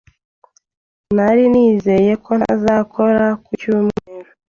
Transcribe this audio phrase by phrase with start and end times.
[1.15, 4.29] Nari nizeye ko ntazakora ku cyumweru.